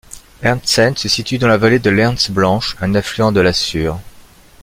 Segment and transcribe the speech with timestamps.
[0.41, 3.99] Ernzen se situe dans la vallée de l’Ernz Blanche, un affluent de la Sûre.